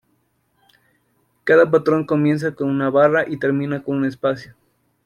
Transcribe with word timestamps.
Cada 1.43 1.69
patrón 1.69 2.07
comienza 2.07 2.55
con 2.55 2.69
una 2.71 2.89
barra 2.89 3.25
y 3.29 3.37
termina 3.37 3.83
con 3.83 3.97
un 3.97 4.05
espacio. 4.05 4.55